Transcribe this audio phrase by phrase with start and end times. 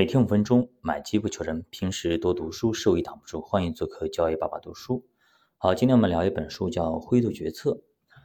[0.00, 1.62] 每天五分钟，买机不求人。
[1.68, 3.38] 平时多读书，收益挡不住。
[3.38, 5.04] 欢迎做客交易爸爸读书。
[5.58, 7.72] 好，今天我们聊一本书，叫《灰度决策》。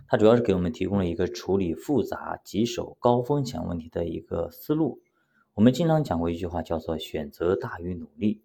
[0.08, 5.02] 它主要是给我们提供了一个处理复杂、棘手、高风险问题的一个思路。
[5.54, 8.42] 我们经常讲过一句话，叫做“选择大于努力”。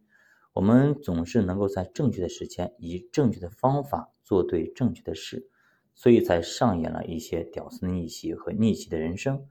[0.52, 5.48] 我们总是能够在正确的时间，以正确的方法做对正确的事，
[5.94, 9.46] 所以才上演了一些屌丝逆袭和逆袭的人生。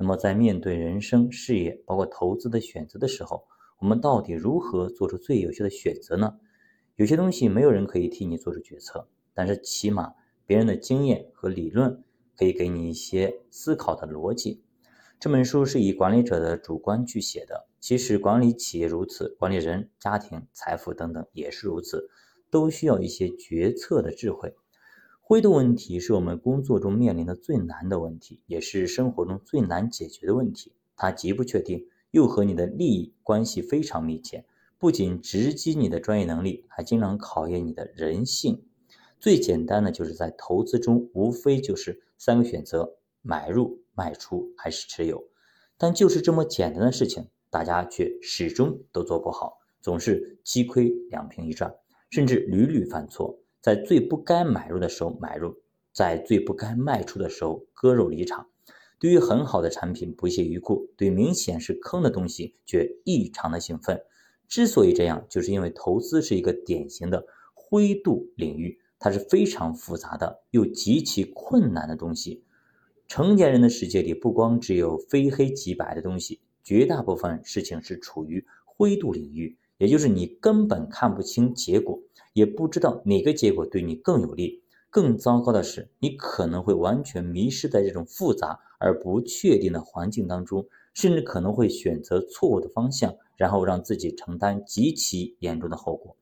[0.00, 3.44] 那么，在面对人生、事业，包括投资的选择的时候，
[3.78, 6.38] 我们到底如何做出最有效的选择呢？
[6.96, 10.14] 有些东西没有人可以替你做出决策，但是起码
[10.46, 12.02] 别人的经验和理论
[12.34, 14.62] 可以给你一些思考的逻辑。
[15.18, 22.08] 这本书是以管理者的主观去写的，其实管理企业如此，管理人、家庭、财富等等也是如此，
[22.50, 24.54] 都需要一些决策的智慧。
[25.30, 30.72] 灰度问题是我们工作中面临的最难的问题，也是生活中最难解决的问题。
[30.96, 34.44] 它极不确定，又和你的利益关系非常密切，
[34.76, 38.64] 不仅直击你的专业能力，还经常考验你的人性。
[39.20, 45.28] 最简单的就是在投资中，无非就是三个选择：买入、卖出还是持有。
[45.78, 51.72] 但就是这么简单的事情，大家却始终都做不好，总是鸡亏两平一赚，
[52.10, 53.38] 甚至屡屡犯错。
[53.60, 55.56] 在最不该买入的时候买入，
[55.92, 58.46] 在最不该卖出的时候割肉离场。
[58.98, 64.02] 对于很好的产品不屑一顾，对明显是坑的东西却异常的兴奋。
[64.46, 72.44] 之所以这样，就是因为投资是一个典型的灰度领域，它是非常复杂的又极其困难的东西。
[73.08, 82.00] 成年人的世界里，不光只有非黑即白的东西，绝大部分事情是处于灰度领域，也就是你根本看不清结果。
[82.32, 84.62] 也不知道哪个结果对你更有利。
[84.90, 96.16] 更糟糕的是，你可能会完全迷失在这种复杂而不确定的环境当中，甚至可能会选择错误的方向，然后让自己承担极其严重的后果。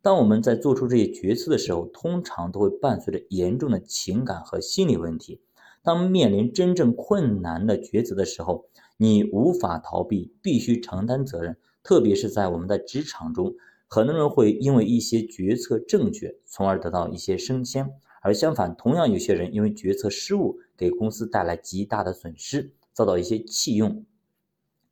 [0.00, 5.40] 当我们在做出这些决策的时候，通常都会伴随着严重的情感和心理问题。
[5.82, 11.56] 当面临真正困难的抉择的时候，你无法逃避，必须承担责任。
[11.82, 13.54] 特别是在我们的职场中。
[13.94, 17.84] 很多人会因为一些决策正确，从而得到一些升迁；
[18.22, 24.06] 而相反，同样有些人因为决策失误，给公司带来极大的损失，遭到一些弃用。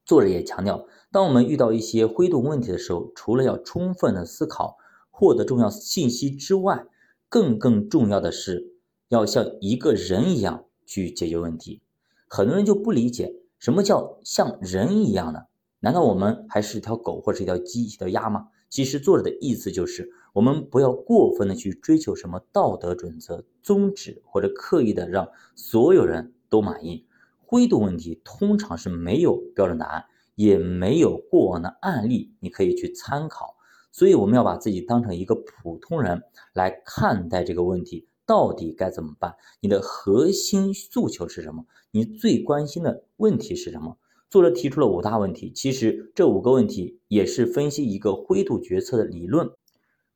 [0.05, 4.77] 作者也强调，当我们遇到一些灰度问题的时候，除了要充分的思考、
[5.11, 6.85] 获得重要信息之外，
[7.31, 8.75] 更更重要的是
[9.09, 11.81] 要像一个人一样去解决问题。
[12.29, 15.45] 很多人就不理解，什么叫像人一样呢？
[15.79, 18.49] 难道我们还是条狗或者一条鸡、一条鸭吗？
[18.71, 27.05] 其实作者的意思就是，我们不要过分的去追求什么道德准则、宗旨，或者刻意的让所有人都满意。
[27.41, 30.05] 灰度问题通常是没有标准答案，
[30.37, 33.57] 也没有过往的案例你可以去参考。
[33.91, 39.35] 所以我们要把自己当成一个普通人来看待这个问题，到底该怎么办？
[39.61, 41.67] 你的核心诉求是什么？
[41.91, 43.99] 你最关心的问题是什么？
[44.31, 49.51] 作者提出了五大问题，其实这五个问题也是分析一个灰度决策的理论。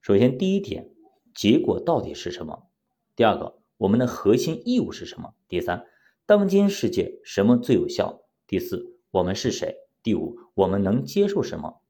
[0.01, 0.89] 首先，第一点，
[1.35, 2.69] 结果到底是什么？
[3.17, 5.35] 第二个，我们的核心义务是什么？
[5.49, 5.85] 第三，
[6.27, 8.23] 当今世界什么最有效？
[8.47, 9.79] 第四，我们是谁？
[10.01, 11.81] 第五，我们能接受什么？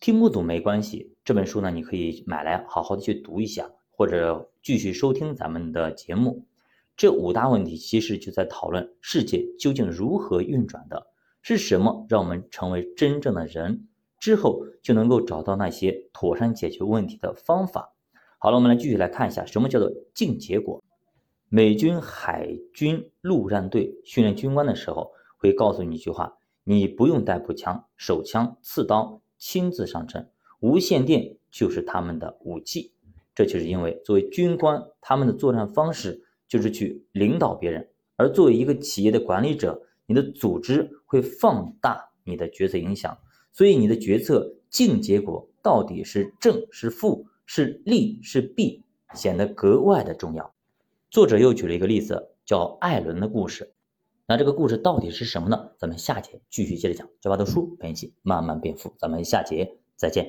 [0.00, 6.46] 听不懂没关系，这本书呢，你可以买来好好的去读一下，或者继续收听咱们的节目。
[6.96, 11.08] 这五大问题其实就在讨论世界究竟如何运转的。
[11.42, 13.86] 是什么让我们成为真正的人？
[14.18, 17.94] 之后就能够找到那些妥善解决问题的方法。
[18.36, 20.84] 好了，我们来继续来看一下什么叫做净结果。
[21.48, 30.30] 美军海军陆战队训练军官的时候，会告诉你一句话：你不用带步枪、手枪、刺刀，亲自上阵，
[30.60, 32.92] 无线电就是他们的武器。
[33.34, 39.86] 这就是因为作为军官，他们的作战方式就是去领导别人，而作为一个企业的管理者。
[40.10, 43.16] 你的组织会放大你的决策影响，
[43.52, 48.82] 所以你的决策净结果到底是正是负是利是弊，
[49.14, 50.52] 显得格外的重要。
[51.10, 53.72] 作者又举了一个例子，叫艾伦的故事。
[54.26, 55.70] 那这个故事到底是什么呢？
[55.78, 57.08] 咱们下节继续接着讲。
[57.20, 58.92] 教爸读书，分析慢慢变富。
[58.98, 60.28] 咱们下节再见。